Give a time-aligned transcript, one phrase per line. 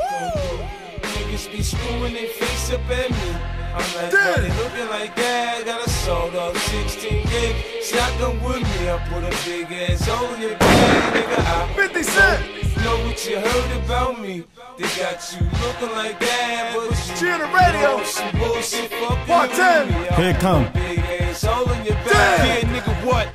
[0.00, 3.16] Niggas be screwing their face up at me.
[3.74, 4.42] I'm like, Damn.
[4.42, 5.62] they looking like that?
[5.64, 7.56] Got a sold up 16 gig.
[7.82, 11.38] Shotgun with me, I put a big ass hole in your bag, nigga.
[11.38, 12.46] I 50 Cent.
[12.84, 14.44] Know what you heard about me.
[14.76, 18.02] They got you looking like that, but you Cheer the radio.
[18.04, 18.90] some bullshit.
[18.90, 19.88] Fuck Part 10.
[19.88, 20.70] Here it come.
[20.72, 22.62] Big ass hole in your back.
[22.62, 23.33] Yeah, nigga, what?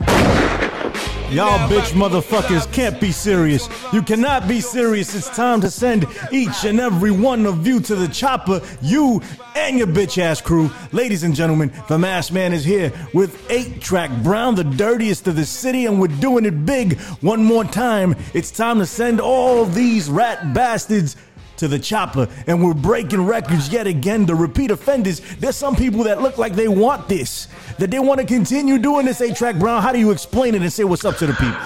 [1.31, 3.69] Y'all bitch motherfuckers can't be serious.
[3.93, 5.13] You cannot be serious.
[5.13, 8.63] It's time to send each and every one of you to the chopper.
[8.81, 9.21] You
[9.55, 10.71] and your bitch ass crew.
[10.91, 15.35] Ladies and gentlemen, the masked man is here with 8 track Brown, the dirtiest of
[15.35, 18.15] the city, and we're doing it big one more time.
[18.33, 21.15] It's time to send all these rat bastards
[21.59, 24.25] to the chopper, and we're breaking records yet again.
[24.25, 28.19] The repeat offenders, there's some people that look like they want this, that they want
[28.19, 29.21] to continue doing this.
[29.21, 31.59] A track Brown, how do you explain it and say what's up to the people?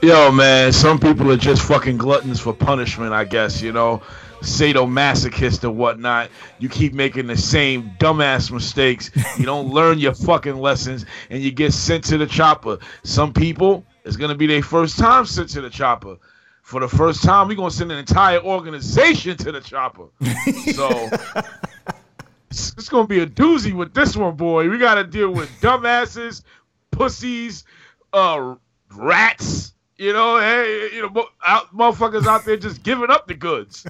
[0.00, 4.00] Yo, man, some people are just fucking gluttons for punishment, I guess, you know,
[4.40, 6.30] sadomasochist and whatnot.
[6.60, 9.10] You keep making the same dumbass mistakes.
[9.36, 12.78] You don't learn your fucking lessons, and you get sent to the chopper.
[13.02, 16.16] Some people, it's gonna be their first time sent to the chopper.
[16.68, 20.08] For the first time, we're gonna send an entire organization to the chopper.
[20.74, 21.08] So
[22.50, 24.68] it's, it's gonna be a doozy with this one, boy.
[24.68, 26.42] We gotta deal with dumbasses,
[26.90, 27.64] pussies,
[28.12, 28.56] uh,
[28.94, 29.72] rats.
[29.96, 33.86] You know, hey, you know, out, motherfuckers out there just giving up the goods.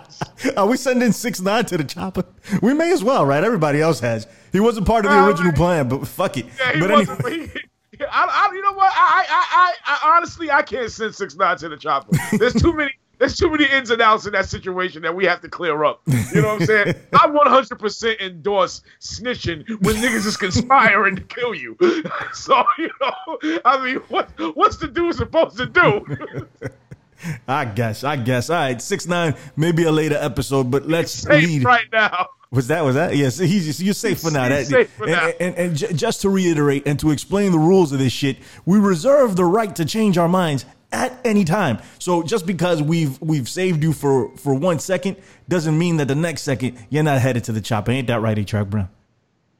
[0.56, 2.24] Are we sending six nine to the chopper?
[2.60, 3.44] We may as well, right?
[3.44, 4.26] Everybody else has.
[4.50, 6.46] He wasn't part of the original plan, but fuck it.
[6.58, 7.52] Yeah, but anyway,
[8.00, 8.92] I, I, you know what?
[8.94, 12.16] I, I, I, I, honestly, I can't send six nine to the chopper.
[12.38, 12.92] There's too many.
[13.18, 16.02] There's too many ins and outs in that situation that we have to clear up.
[16.06, 16.94] You know what I'm saying?
[17.14, 21.76] I 100% endorse snitching when niggas is conspiring to kill you.
[22.34, 26.46] So you know, I mean, what what's the dude supposed to do?
[27.48, 28.50] I guess, I guess.
[28.50, 31.64] All right, six nine, maybe a later episode, but let's lead.
[31.64, 32.28] right now.
[32.56, 33.14] Was that was that?
[33.14, 34.48] Yes, he's you're safe for now.
[34.48, 35.30] That- safe for and, now.
[35.38, 38.78] And, and, ju- just to reiterate and to explain the rules of this shit, we
[38.78, 41.78] reserve the right to change our minds at any time.
[41.98, 45.16] So just because we've we've saved you for for one second
[45.48, 47.90] doesn't mean that the next second you're not headed to the chopper.
[47.90, 48.88] Ain't that right, A Track Brown?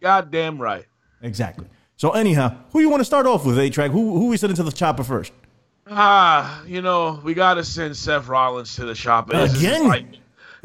[0.01, 0.87] Goddamn right.
[1.23, 1.67] Exactly.
[1.97, 3.91] So anyhow, who you want to start off with, A Track?
[3.91, 5.33] Who who we sending to the chopper first?
[5.89, 9.37] Ah, you know, we gotta send Seth Rollins to the chopper.
[9.37, 10.17] Again?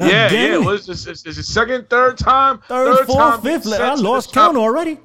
[0.06, 0.58] Yeah, yeah.
[0.58, 1.06] What's this?
[1.06, 2.60] Is, is it second, third time?
[2.68, 3.66] Third, fourth, time fifth.
[3.66, 4.98] I lost count already.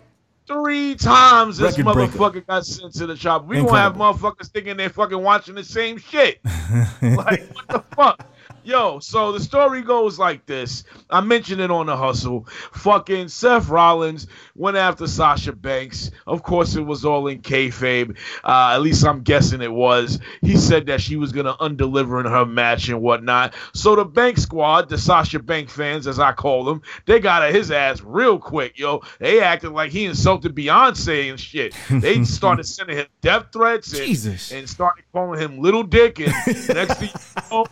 [0.48, 2.18] Three times this Record breaker.
[2.18, 3.46] motherfucker got sent to the chopper.
[3.46, 6.40] We gonna have motherfuckers thinking they're fucking watching the same shit.
[7.02, 8.26] like what the fuck?
[8.68, 10.84] Yo, so the story goes like this.
[11.10, 12.46] I mentioned it on the hustle.
[12.74, 16.12] Fucking Seth Rollins went after Sasha Banks.
[16.26, 18.18] Of course, it was all in kayfabe.
[18.44, 20.20] Uh, at least I'm guessing it was.
[20.42, 23.54] He said that she was gonna undeliver in her match and whatnot.
[23.74, 27.56] So the Bank Squad, the Sasha Bank fans, as I call them, they got at
[27.56, 29.02] his ass real quick, yo.
[29.20, 31.74] They acted like he insulted Beyonce and shit.
[31.90, 34.52] They started sending him death threats and, Jesus.
[34.52, 36.20] and started calling him Little Dick.
[36.20, 36.34] And
[36.68, 37.66] next thing you know,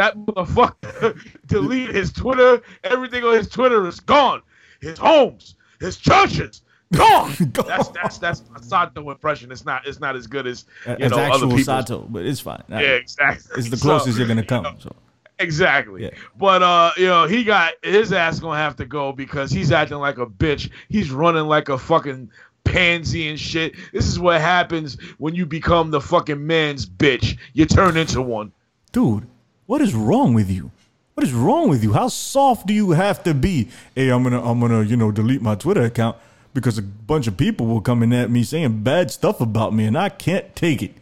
[0.00, 2.62] that motherfucker deleted his Twitter.
[2.84, 4.42] Everything on his Twitter is gone.
[4.80, 6.62] His homes, his churches,
[6.94, 7.32] gone.
[7.52, 9.52] That's that's that's my Sato impression.
[9.52, 11.64] It's not it's not as good as you As know actual people's.
[11.66, 12.62] Sato, but it's fine.
[12.68, 13.58] Yeah, exactly.
[13.58, 14.62] It's the So, closest you're gonna you come.
[14.62, 14.94] know, So.
[15.38, 16.04] Exactly.
[16.04, 16.10] Yeah.
[16.38, 19.98] But uh, you know, he got his ass gonna have to go because he's acting
[19.98, 20.70] like a bitch.
[20.88, 22.30] He's running like a fucking
[22.64, 23.74] pansy and shit.
[23.92, 27.38] This is what happens when you become the fucking man's bitch.
[27.54, 28.52] You turn into one.
[28.92, 29.26] dude,
[29.70, 30.72] what is wrong with you?
[31.14, 31.92] What is wrong with you?
[31.92, 33.68] How soft do you have to be?
[33.94, 36.16] Hey, I'm gonna, I'm gonna, you know, delete my Twitter account
[36.52, 39.96] because a bunch of people will coming at me saying bad stuff about me, and
[39.96, 40.94] I can't take it.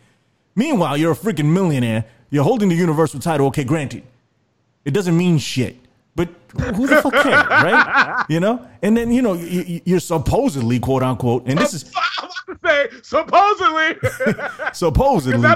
[0.55, 2.05] Meanwhile, you're a freaking millionaire.
[2.29, 3.47] You're holding the universal title.
[3.47, 4.03] Okay, granted,
[4.85, 5.77] it doesn't mean shit.
[6.15, 6.29] But
[6.77, 8.27] who the fuck cares, right?
[8.29, 11.91] You know, and then you know you- you- you're supposedly quote unquote, and this is
[12.19, 13.97] I'm about to say supposedly.
[14.75, 15.49] supposedly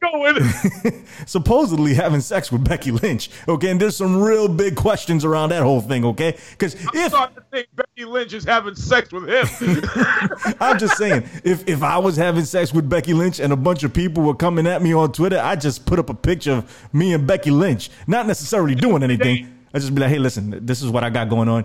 [0.00, 1.06] I know where going.
[1.26, 3.30] supposedly having sex with Becky Lynch.
[3.48, 6.04] Okay, and there's some real big questions around that whole thing.
[6.04, 10.54] Okay, because if starting to think Becky Lynch is having sex with him.
[10.60, 13.82] I'm just saying, if if I was having sex with Becky Lynch and a bunch
[13.82, 16.88] of people were coming at me on Twitter, I just put up a picture of
[16.94, 19.54] me and Becky Lynch, not necessarily doing anything.
[19.74, 21.64] I just be like, hey, listen, this is what I got going on.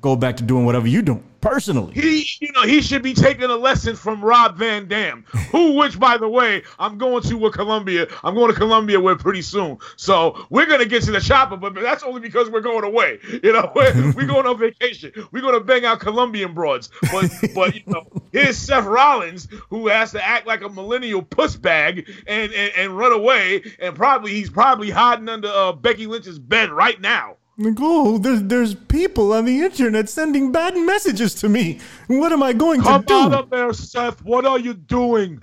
[0.00, 1.92] Go back to doing whatever you doing personally.
[1.94, 5.98] He, you know, he should be taking a lesson from Rob Van Dam, who, which,
[5.98, 8.06] by the way, I'm going to with Colombia.
[8.22, 9.78] I'm going to Colombia with pretty soon.
[9.96, 13.18] So we're gonna get to the chopper, but that's only because we're going away.
[13.42, 15.12] You know, we're, we're going on vacation.
[15.32, 16.90] We're gonna bang out Colombian broads.
[17.12, 21.56] But, but you know, here's Seth Rollins, who has to act like a millennial puss
[21.56, 26.38] bag and and, and run away, and probably he's probably hiding under uh, Becky Lynch's
[26.38, 27.36] bed right now.
[27.60, 31.78] Nicole, there's there's people on the internet sending bad messages to me.
[32.06, 33.14] What am I going Come to do?
[33.14, 34.24] Come out of there, Seth.
[34.24, 35.40] What are you doing?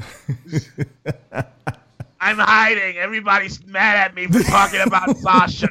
[2.20, 2.98] I'm hiding.
[2.98, 5.70] Everybody's mad at me for talking about Sasha.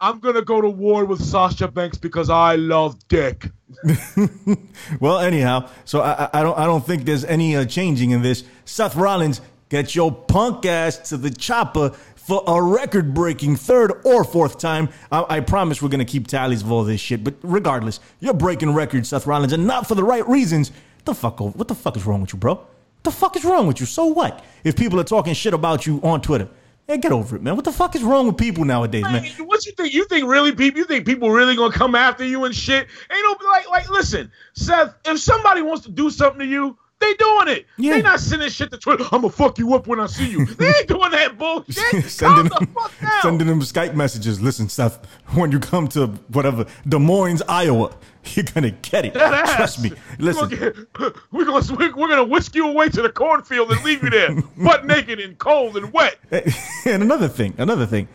[0.00, 3.50] I'm gonna go to war with Sasha Banks because I love dick.
[5.00, 8.44] well, anyhow, so I, I don't I don't think there's any uh, changing in this.
[8.64, 11.92] Seth Rollins, get your punk ass to the chopper
[12.26, 14.88] for a record-breaking third or fourth time.
[15.12, 17.22] I, I promise we're gonna keep tallies of all this shit.
[17.22, 20.70] But regardless, you're breaking records, Seth Rollins, and not for the right reasons.
[20.70, 21.40] What the fuck?
[21.40, 22.54] What the fuck is wrong with you, bro?
[22.54, 22.68] What
[23.02, 23.86] the fuck is wrong with you?
[23.86, 24.42] So what?
[24.64, 26.48] If people are talking shit about you on Twitter,
[26.88, 27.56] man, get over it, man.
[27.56, 29.22] What the fuck is wrong with people nowadays, man?
[29.22, 29.92] Man, what you think?
[29.92, 30.78] You think really people?
[30.78, 32.86] You think people really gonna come after you and shit?
[33.12, 33.90] Ain't no like like.
[33.90, 34.94] Listen, Seth.
[35.04, 37.66] If somebody wants to do something to you, they doing it.
[37.76, 37.94] Yeah.
[37.94, 39.04] They not sending shit to Twitter.
[39.04, 40.46] I'm gonna fuck you up when I see you.
[40.56, 41.76] They ain't doing that bullshit.
[42.10, 43.22] sending Calm the fuck down.
[43.22, 44.40] sending them Skype messages.
[44.40, 45.04] Listen, Seth,
[45.34, 47.94] when you come to whatever Des Moines, Iowa,
[48.34, 49.14] you're gonna get it.
[49.14, 49.56] That ass.
[49.56, 49.92] Trust me.
[50.18, 54.02] Listen, We're gonna, we're gonna we're gonna whisk you away to the cornfield and leave
[54.02, 56.16] you there, butt naked and cold and wet.
[56.30, 58.08] and another thing, another thing.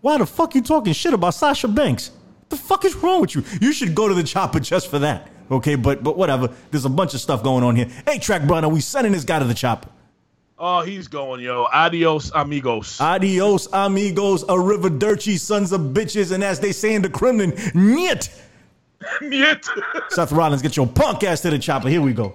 [0.00, 2.10] Why the fuck you talking shit about Sasha Banks?
[2.44, 3.42] What the fuck is wrong with you?
[3.60, 5.28] You should go to the chopper just for that.
[5.50, 6.50] Okay, but but whatever.
[6.70, 7.88] There's a bunch of stuff going on here.
[8.06, 9.88] Hey, Track Brown, are we sending this guy to the chopper?
[10.58, 11.66] Oh, he's going, yo.
[11.72, 13.00] Adios, amigos.
[13.00, 18.28] Adios, amigos, arrivederci, sons of bitches, and as they say in the Kremlin, niet.
[19.20, 19.68] Niet.
[20.10, 21.88] Seth Rollins, get your punk ass to the chopper.
[21.88, 22.34] Here we go.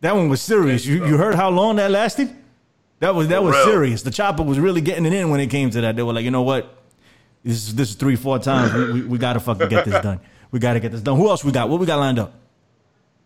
[0.00, 0.84] That one was serious.
[0.86, 2.34] You you heard how long that lasted?
[3.00, 3.64] That was that was real.
[3.64, 4.02] serious.
[4.02, 5.96] The chopper was really getting it in when it came to that.
[5.96, 6.74] They were like, you know what?
[7.44, 8.72] This is this is three four times.
[8.74, 10.20] We, we, we gotta fucking get this done.
[10.50, 11.16] We gotta get this done.
[11.16, 11.68] Who else we got?
[11.68, 12.34] What we got lined up?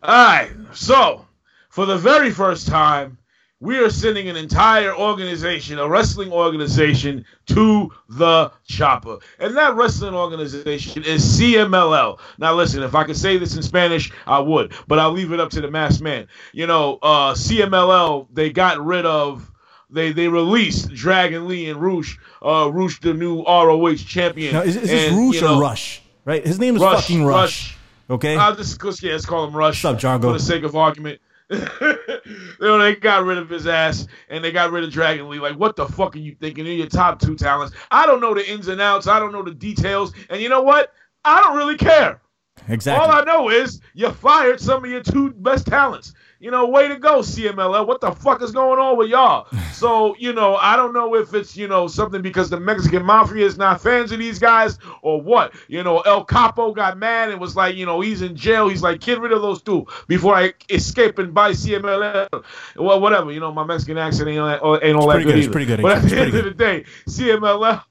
[0.03, 0.51] All right.
[0.73, 1.27] So,
[1.71, 3.19] for the very first time,
[3.63, 9.19] we are sending an entire organization, a wrestling organization, to the chopper.
[9.39, 12.19] And that wrestling organization is CMLL.
[12.39, 15.39] Now, listen, if I could say this in Spanish, I would, but I'll leave it
[15.39, 16.27] up to the masked man.
[16.53, 19.49] You know, uh, CMLL, they got rid of.
[19.89, 24.55] They, they released Dragon Lee and Roosh, uh, Roosh, the new ROH champion.
[24.55, 26.03] Now, is, is this And, Roosh you know, or Rush?
[26.25, 26.45] Right?
[26.45, 27.37] His name is Rush, fucking Rush.
[27.69, 27.79] Rush.
[28.11, 28.37] Okay.
[28.37, 29.85] I'll just yeah, let's call him Rush.
[29.85, 30.23] What's up, Jargo?
[30.23, 31.21] For the sake of argument.
[31.81, 35.39] you know, they got rid of his ass and they got rid of Dragon Lee.
[35.39, 36.65] Like, what the fuck are you thinking?
[36.65, 37.75] They're your top two talents.
[37.91, 39.07] I don't know the ins and outs.
[39.07, 40.13] I don't know the details.
[40.31, 40.93] And you know what?
[41.25, 42.21] I don't really care.
[42.69, 43.07] exactly.
[43.07, 46.15] All I know is you fired some of your two best talents.
[46.43, 47.87] You know, way to go, CMLL.
[47.87, 49.47] What the fuck is going on with y'all?
[49.83, 53.45] So, you know, I don't know if it's, you know, something because the Mexican mafia
[53.45, 55.55] is not fans of these guys or what.
[55.67, 58.69] You know, El Capo got mad and was like, you know, he's in jail.
[58.69, 62.29] He's like, get rid of those two before I escape and buy CMLL.
[62.77, 63.33] Well, whatever.
[63.33, 65.39] You know, my Mexican accent ain't, all- ain't all that good good.
[65.39, 65.83] It's pretty good.
[65.83, 67.83] But at the pretty end of the day, CMLL.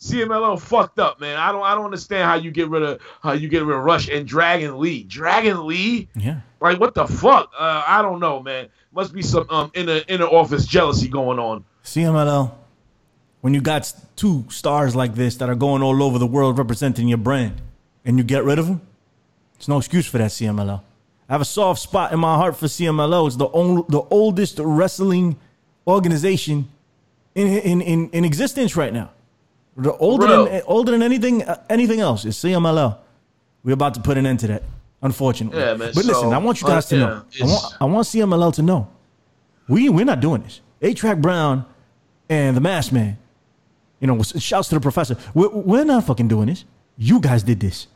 [0.00, 1.38] CMLL fucked up, man.
[1.38, 3.82] I don't I don't understand how you get rid of how you get rid of
[3.82, 5.04] Rush and Dragon Lee.
[5.04, 6.08] Dragon Lee?
[6.14, 6.40] yeah.
[6.60, 7.50] Like what the fuck?
[7.58, 8.68] Uh, I don't know, man.
[8.92, 11.64] Must be some um inner inner office jealousy going on.
[11.84, 12.52] CMLL,
[13.40, 17.08] when you got two stars like this that are going all over the world representing
[17.08, 17.60] your brand,
[18.04, 18.82] and you get rid of them,
[19.54, 20.82] it's no excuse for that CMLL.
[21.28, 23.26] I have a soft spot in my heart for CMLL.
[23.26, 25.36] It's the old, the oldest wrestling
[25.86, 26.68] organization
[27.34, 29.10] in in in, in existence right now.
[29.98, 30.44] Older real.
[30.46, 32.98] than older than anything uh, anything else is CMLL.
[33.62, 34.62] We're about to put an end to that,
[35.02, 35.60] unfortunately.
[35.60, 37.24] Yeah, man, but listen, I want you uh, guys to yeah, know.
[37.42, 38.88] I want, I want CMLL to know.
[39.68, 40.60] We we're not doing this.
[40.80, 41.66] A Track Brown
[42.28, 43.18] and the Mask Man.
[44.00, 45.16] You know, shouts to the professor.
[45.34, 46.64] We're, we're not fucking doing this.
[46.96, 47.86] You guys did this.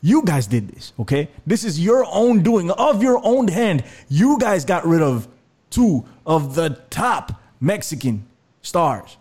[0.00, 0.92] You guys did this.
[0.98, 3.84] Okay, this is your own doing of your own hand.
[4.08, 5.28] You guys got rid of
[5.70, 8.26] two of the top Mexican
[8.62, 9.17] stars.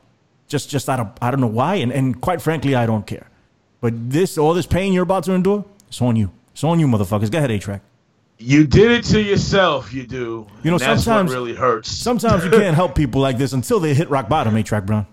[0.48, 3.28] Just, just out of I don't know why, and, and quite frankly, I don't care.
[3.82, 6.32] But this, all this pain you're about to endure, it's on you.
[6.54, 7.30] It's on you, motherfuckers.
[7.30, 7.82] Go ahead, A Track.
[8.40, 10.48] You did it to yourself, you do.
[10.64, 11.92] You know, And sometimes- really hurts.
[11.92, 15.08] Sometimes you can't help people like this until they hit rock bottom, A Track Brown.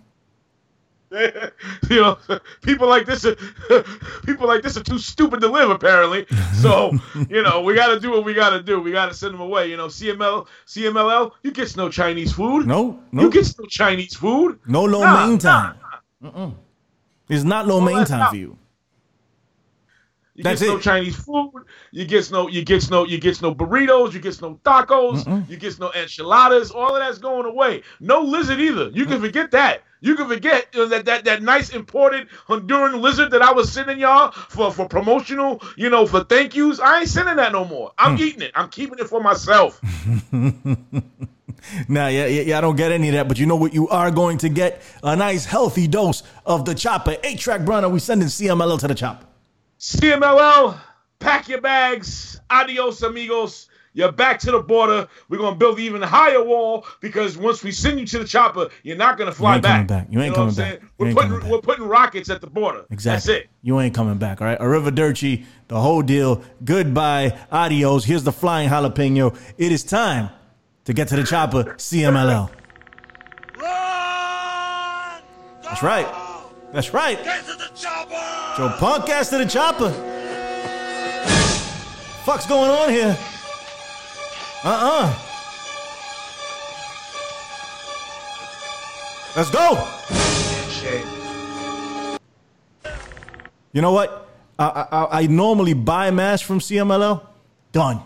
[1.90, 2.18] you know,
[2.62, 3.36] people like this are
[4.26, 6.26] people like this are too stupid to live apparently.
[6.60, 6.92] So,
[7.28, 8.80] you know, we got to do what we got to do.
[8.80, 9.70] We got to send them away.
[9.70, 12.66] You know, CML, CMLL, you get no Chinese food.
[12.66, 14.58] No, no, You get no Chinese food.
[14.66, 15.76] no low Nah, main nah, time.
[16.22, 16.54] Mm-mm.
[17.28, 18.58] It's not lo mein time not- for you.
[20.36, 20.80] You That's get no.
[20.80, 21.52] Chinese food.
[21.92, 22.48] You get no.
[22.48, 23.06] You get no.
[23.06, 24.14] You get no burritos.
[24.14, 25.48] You get no tacos.
[25.48, 26.72] You get no enchiladas.
[26.72, 27.82] All of that's going away.
[28.00, 28.88] No lizard either.
[28.88, 29.26] You can mm.
[29.26, 29.84] forget that.
[30.04, 33.98] You can forget uh, that that that nice imported Honduran lizard that I was sending
[33.98, 35.62] y'all for for promotional.
[35.78, 36.78] You know, for thank yous.
[36.78, 37.92] I ain't sending that no more.
[37.96, 38.52] I'm eating it.
[38.54, 39.80] I'm keeping it for myself.
[41.88, 43.72] Now, yeah, yeah, yeah, I don't get any of that, but you know what?
[43.72, 47.16] You are going to get a nice, healthy dose of the chopper.
[47.24, 49.24] Eight track Brunner, we sending CMLL to the chopper.
[49.80, 50.78] CMLL,
[51.20, 52.38] pack your bags.
[52.50, 53.68] Adios, amigos.
[53.96, 55.06] You're back to the border.
[55.28, 58.68] We're gonna build an even higher wall because once we send you to the chopper,
[58.82, 59.72] you're not gonna fly ain't back.
[59.72, 60.06] coming back.
[60.10, 60.80] You ain't know coming back.
[60.82, 61.50] You We're ain't putting coming back.
[61.52, 62.84] we're putting rockets at the border.
[62.90, 63.34] Exactly.
[63.34, 63.50] That's it.
[63.62, 64.58] You ain't coming back, all right?
[64.58, 66.42] Arrivederci, the whole deal.
[66.64, 68.04] Goodbye, adios.
[68.04, 69.38] Here's the flying jalapeno.
[69.58, 70.30] It is time
[70.86, 72.50] to get to the chopper, CMLL.
[73.56, 75.22] Run!
[75.62, 76.06] That's right.
[76.72, 77.22] That's right.
[77.22, 78.56] Get to the chopper!
[78.56, 79.90] Joe Punk ass to the chopper.
[82.24, 83.16] Fuck's going on here?
[84.64, 85.12] Uh-uh.
[89.36, 89.88] Let's go.
[93.72, 94.28] You know what?
[94.58, 97.26] I, I, I normally buy masks from CMLL.
[97.72, 98.00] Done.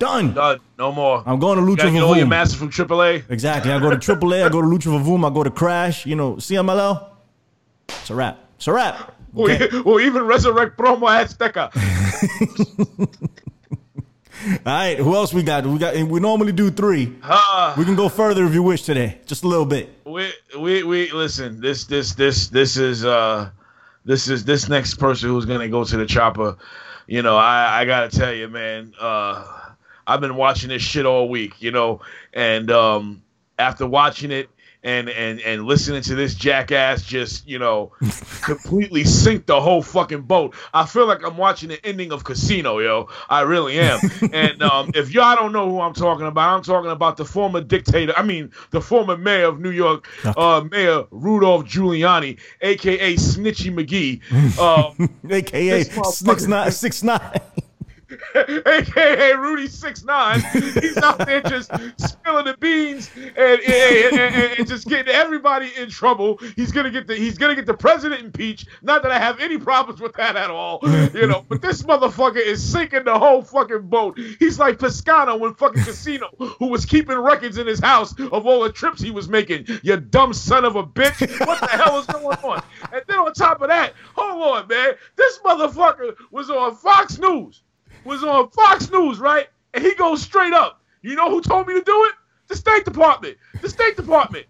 [0.00, 0.34] Done.
[0.34, 0.58] Done.
[0.76, 1.22] No more.
[1.24, 2.30] I'm going to You Lucha gotta get all your Vavoom.
[2.30, 3.30] masters from AAA.
[3.30, 3.70] Exactly.
[3.70, 4.44] I go to AAA.
[4.44, 5.24] I go to Lucha Vavoom.
[5.24, 6.04] I go to Crash.
[6.04, 7.10] You know, CMLL.
[7.88, 8.38] It's a wrap.
[8.56, 9.14] It's a wrap.
[9.36, 9.68] Okay.
[9.78, 11.70] Or, or even resurrect promo Azteca.
[14.66, 14.98] All right.
[14.98, 15.66] Who else we got?
[15.66, 15.94] We got.
[15.94, 17.14] We normally do three.
[17.22, 17.74] Ah.
[17.78, 19.20] We can go further if you wish today.
[19.26, 19.90] Just a little bit.
[20.04, 21.60] we we we listen.
[21.60, 23.50] This this this this is uh
[24.04, 26.56] this is this next person who's gonna go to the chopper.
[27.06, 28.92] You know, I I gotta tell you, man.
[28.98, 29.44] Uh,
[30.06, 31.62] I've been watching this shit all week.
[31.62, 32.00] You know,
[32.32, 33.22] and um,
[33.58, 34.48] after watching it.
[34.84, 37.92] And, and and listening to this jackass just you know
[38.42, 40.54] completely sink the whole fucking boat.
[40.74, 43.08] I feel like I'm watching the ending of Casino, yo.
[43.30, 43.98] I really am.
[44.34, 47.62] and um, if y'all don't know who I'm talking about, I'm talking about the former
[47.62, 48.12] dictator.
[48.14, 54.20] I mean, the former mayor of New York, uh, Mayor Rudolph Giuliani, aka Snitchy McGee,
[54.58, 57.40] um, AKA motherfucker- six nine six nine.
[58.34, 60.40] Aka Rudy Six Nine.
[60.52, 65.90] He's out there just spilling the beans and, and, and, and- just getting everybody in
[65.90, 66.38] trouble.
[66.56, 68.68] He's gonna get the he's gonna get the president impeached.
[68.82, 70.80] Not that I have any problems with that at all,
[71.14, 71.44] you know.
[71.48, 74.18] But this motherfucker is sinking the whole fucking boat.
[74.38, 78.62] He's like Piscano when fucking Casino, who was keeping records in his house of all
[78.62, 79.66] the trips he was making.
[79.82, 81.38] You dumb son of a bitch.
[81.46, 82.62] What the hell is going on?
[82.92, 84.92] And then on top of that, hold on, man.
[85.16, 87.62] This motherfucker was on Fox News
[88.04, 89.48] was on Fox News, right?
[89.72, 90.80] And he goes straight up.
[91.02, 92.14] You know who told me to do it?
[92.48, 93.36] The State Department.
[93.60, 94.46] The State Department.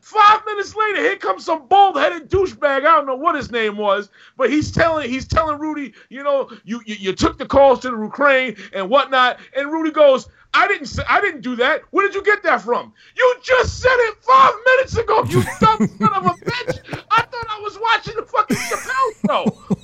[0.00, 2.62] Five minutes later, here comes some bald-headed douchebag.
[2.62, 6.50] I don't know what his name was, but he's telling he's telling Rudy, you know,
[6.62, 9.38] you you, you took the calls to the Ukraine and whatnot.
[9.56, 11.82] And Rudy goes, I didn't say I didn't do that.
[11.90, 12.92] Where did you get that from?
[13.16, 15.24] You just said it five minutes ago.
[15.24, 17.04] You dumb son of a bitch.
[17.10, 19.76] I thought I was watching the fucking Chappelle show.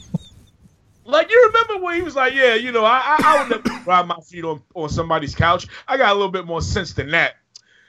[1.04, 3.80] Like you remember when he was like, "Yeah, you know, I I, I would never
[3.84, 5.66] grind my feet on on somebody's couch.
[5.88, 7.34] I got a little bit more sense than that."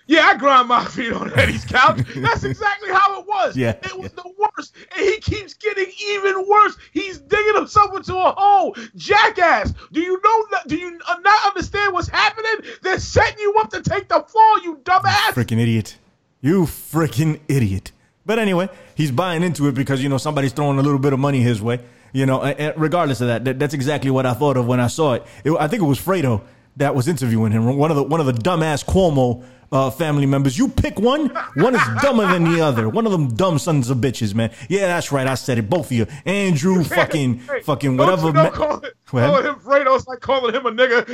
[0.07, 2.01] Yeah, I grind my feet on Eddie's couch.
[2.15, 3.55] That's exactly how it was.
[3.55, 6.75] Yeah, it was the worst, and he keeps getting even worse.
[6.91, 8.75] He's digging himself into a hole.
[8.95, 10.59] Jackass, do you know?
[10.67, 12.71] Do you uh, not understand what's happening?
[12.81, 15.33] They're setting you up to take the fall, you dumbass.
[15.33, 15.97] Freaking idiot.
[16.41, 17.91] You freaking idiot.
[18.25, 21.19] But anyway, he's buying into it because, you know, somebody's throwing a little bit of
[21.19, 21.79] money his way.
[22.13, 22.41] You know,
[22.77, 25.25] regardless of that, that, that's exactly what I thought of when I saw it.
[25.43, 25.51] it.
[25.59, 26.41] I think it was Fredo
[26.77, 27.77] that was interviewing him.
[27.77, 30.57] One of the one of the dumbass Cuomo uh, family members.
[30.57, 31.29] You pick one.
[31.55, 32.89] One is dumber than the other.
[32.89, 34.51] One of them dumb sons of bitches, man.
[34.67, 35.25] Yeah, that's right.
[35.25, 35.69] I said it.
[35.69, 36.07] Both of you.
[36.25, 38.27] Andrew, fucking, Hey, fucking whatever.
[38.27, 41.05] You know, ma- call it, calling him Fredo's like calling him a nigga.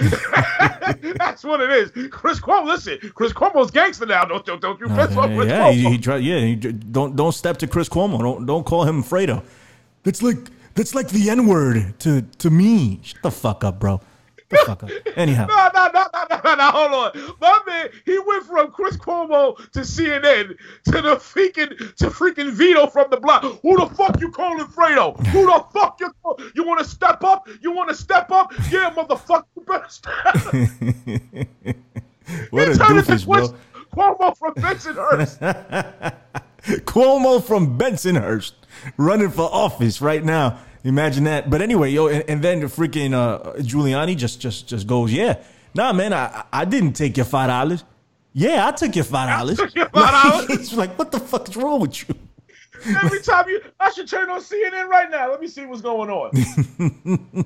[1.17, 2.09] That's what it is.
[2.09, 4.25] Chris Cuomo, listen, Chris Cuomo's gangster now.
[4.25, 5.91] Don't don't, don't you off Yeah, Chris yeah, he, Cuomo.
[5.91, 6.17] he tried.
[6.17, 8.19] Yeah, he, don't don't step to Chris Cuomo.
[8.19, 9.43] Don't don't call him Fredo.
[10.03, 10.37] It's like
[10.77, 12.99] that's like the N word to to me.
[13.01, 13.99] Shut the fuck up, bro.
[14.37, 14.89] Shut the fuck up.
[15.17, 17.11] Anyhow, No, no, no, no, no, no, hold on.
[17.41, 20.55] My man, he went from Chris Cuomo to CNN
[20.85, 23.43] to the freaking to freaking Vito from the block.
[23.43, 25.17] Who the fuck you calling Fredo?
[25.27, 26.39] Who the fuck you call?
[26.53, 27.49] You want to step up?
[27.61, 28.53] You want to step up?
[28.71, 30.13] Yeah, motherfucker, you better step.
[30.25, 30.43] up.
[32.51, 33.47] what a He into doofus, bro.
[33.93, 35.39] Cuomo from Bensonhurst.
[36.85, 38.53] Cuomo from Bensonhurst
[38.97, 40.59] running for office right now.
[40.83, 41.49] Imagine that.
[41.49, 45.37] But anyway, yo, and, and then the freaking uh, Giuliani just just just goes, yeah,
[45.73, 47.83] nah, man, I I didn't take your five dollars.
[48.33, 49.57] Yeah, I took your five dollars.
[49.57, 50.47] took your $5.
[50.57, 52.15] He's like, what the fuck is wrong with you?
[53.03, 55.31] Every time you, I should turn on CNN right now.
[55.31, 57.45] Let me see what's going on.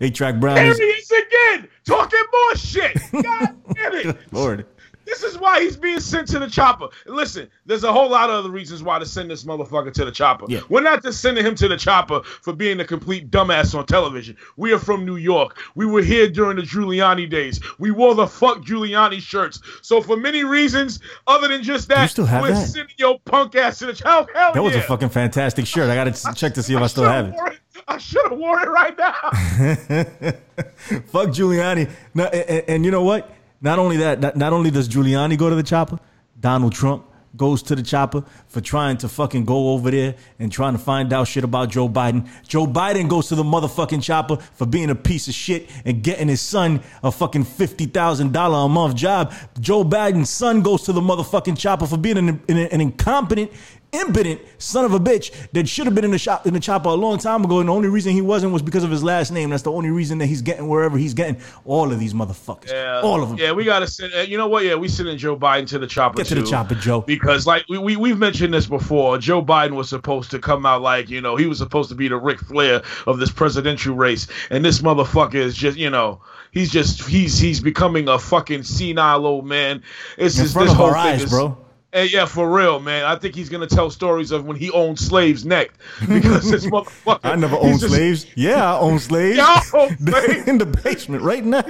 [0.00, 2.98] A Track Brown There he is again, talking more shit.
[3.12, 4.16] God damn it.
[4.32, 4.66] Lord.
[5.12, 6.88] This is why he's being sent to the chopper.
[7.04, 10.10] Listen, there's a whole lot of other reasons why to send this motherfucker to the
[10.10, 10.46] chopper.
[10.48, 10.60] Yeah.
[10.70, 14.38] We're not just sending him to the chopper for being a complete dumbass on television.
[14.56, 15.58] We are from New York.
[15.74, 17.60] We were here during the Giuliani days.
[17.78, 19.60] We wore the fuck Giuliani shirts.
[19.82, 22.66] So for many reasons, other than just that, you still have we're that?
[22.68, 24.32] sending your punk ass to the chopper.
[24.32, 24.80] Hell That was yeah.
[24.80, 25.90] a fucking fantastic shirt.
[25.90, 27.34] I got to check to see if I still have it.
[27.36, 27.58] It.
[27.86, 29.12] I should have worn it right now.
[31.06, 31.90] Fuck Giuliani.
[32.14, 33.30] No, and, and- and you know what?
[33.62, 35.98] Not only that, not, not only does Giuliani go to the chopper,
[36.38, 40.74] Donald Trump goes to the chopper for trying to fucking go over there and trying
[40.74, 42.28] to find out shit about Joe Biden.
[42.46, 46.28] Joe Biden goes to the motherfucking chopper for being a piece of shit and getting
[46.28, 49.32] his son a fucking $50,000 a month job.
[49.60, 53.50] Joe Biden's son goes to the motherfucking chopper for being an, an, an incompetent,
[53.92, 56.88] impotent son of a bitch that should have been in the shop in the chopper
[56.88, 57.60] a long time ago.
[57.60, 59.50] And the only reason he wasn't was because of his last name.
[59.50, 61.40] That's the only reason that he's getting wherever he's getting.
[61.64, 62.70] All of these motherfuckers.
[62.70, 63.38] Yeah, All of them.
[63.38, 64.14] Yeah, we gotta send.
[64.14, 64.64] Uh, you know what?
[64.64, 66.16] Yeah, we sending Joe Biden to the chopper.
[66.16, 67.02] Get to the chopper, Joe.
[67.02, 69.18] Because like we, we we've mentioned this before.
[69.18, 72.08] Joe Biden was supposed to come out like you know he was supposed to be
[72.08, 76.20] the Ric Flair of this presidential race, and this motherfucker is just you know
[76.52, 79.82] he's just he's he's becoming a fucking senile old man.
[80.16, 81.58] It's In just this whole thing eyes, is, bro.
[81.94, 83.04] And yeah, for real, man.
[83.04, 87.20] I think he's gonna tell stories of when he owned slaves next because this motherfucker.
[87.22, 88.26] I never owned just- slaves.
[88.34, 89.36] Yeah, I own slaves.
[89.36, 90.48] Yeah, I own slaves.
[90.48, 91.62] in the basement right now.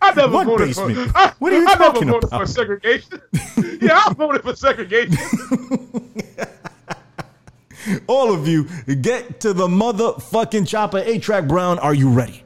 [0.00, 1.10] I never What voted basement?
[1.10, 1.18] for.
[1.18, 2.40] I, What are you I talking never voted about?
[2.40, 3.20] for segregation.
[3.82, 5.18] yeah, I voted for segregation.
[8.06, 8.64] All of you,
[9.02, 10.98] get to the motherfucking chopper.
[11.04, 12.42] A Track Brown, are you ready?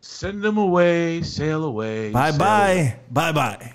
[0.00, 2.10] Send them away, sail away.
[2.10, 2.96] Bye bye.
[3.12, 3.74] Bye bye.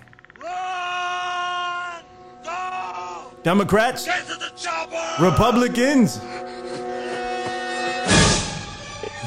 [3.47, 5.23] Democrats, Get to the chopper!
[5.23, 6.17] Republicans,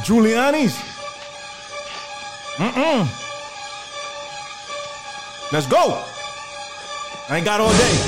[0.04, 0.76] Giuliani's.
[2.58, 3.08] Mm-mm.
[5.50, 6.04] Let's go.
[7.30, 7.98] I ain't got all day.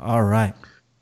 [0.00, 0.54] All right.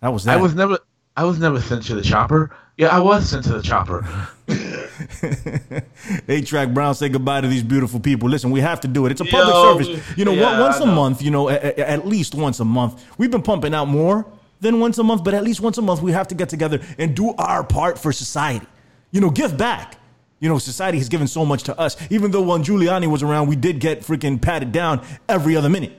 [0.03, 0.37] That was that.
[0.37, 0.79] I was never,
[1.17, 2.55] I was never sent to the chopper.
[2.77, 4.07] Yeah, I was sent to the chopper.
[6.29, 8.29] A Track Brown, say goodbye to these beautiful people.
[8.29, 9.13] Listen, we have to do it.
[9.13, 10.19] It's a public Yo, service.
[10.19, 10.95] You know, yeah, once I a know.
[10.95, 13.05] month, you know, a- a- at least once a month.
[13.19, 14.27] We've been pumping out more
[14.61, 16.81] than once a month, but at least once a month, we have to get together
[16.99, 18.67] and do our part for society.
[19.11, 19.99] You know, give back.
[20.41, 21.97] You know, society has given so much to us.
[22.11, 25.93] Even though when Giuliani was around, we did get freaking patted down every other minute.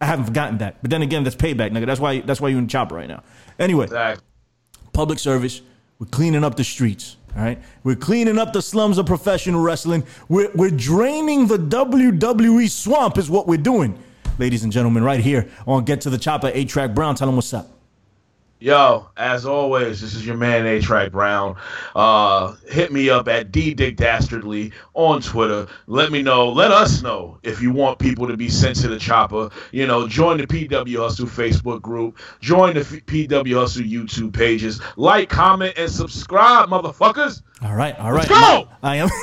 [0.00, 0.82] I haven't forgotten that.
[0.82, 1.86] But then again, that's payback, nigga.
[1.86, 3.22] That's why that's why you're in chopper right now.
[3.60, 4.24] Anyway, Exactly.
[4.96, 5.60] Public service.
[5.98, 7.18] We're cleaning up the streets.
[7.36, 7.62] All right.
[7.84, 10.04] We're cleaning up the slums of professional wrestling.
[10.30, 13.98] We're, we're draining the WWE swamp, is what we're doing.
[14.38, 17.14] Ladies and gentlemen, right here on Get to the Chopper, A Track Brown.
[17.14, 17.75] Tell them what's up.
[18.58, 21.54] Yo, as always, this is your man A Track Brown.
[21.94, 25.66] Uh, hit me up at D Dick Dastardly on Twitter.
[25.86, 26.48] Let me know.
[26.48, 29.50] Let us know if you want people to be sent to the chopper.
[29.72, 32.18] You know, join the PW Hustle Facebook group.
[32.40, 34.80] Join the PW Hustle YouTube pages.
[34.96, 37.42] Like, comment, and subscribe, motherfuckers.
[37.62, 38.28] All right, all right.
[38.28, 38.68] go!
[38.82, 39.08] I am,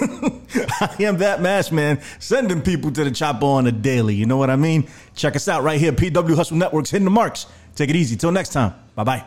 [0.79, 4.13] I am that mash man, sending people to the chopper on a daily.
[4.13, 4.87] You know what I mean?
[5.15, 7.47] Check us out right here, PW Hustle Networks, hitting the marks.
[7.75, 8.15] Take it easy.
[8.15, 8.73] Till next time.
[8.95, 9.23] Bye bye.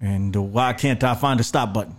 [0.00, 1.94] And uh, why can't I find a stop button?